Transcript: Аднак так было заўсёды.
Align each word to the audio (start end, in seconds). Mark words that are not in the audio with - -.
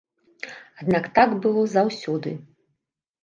Аднак 0.83 1.09
так 1.19 1.35
было 1.43 1.61
заўсёды. 1.75 2.33